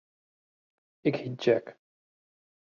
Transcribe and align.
Ik 1.07 1.15
hjit 1.19 1.37
Jack. 1.43 1.65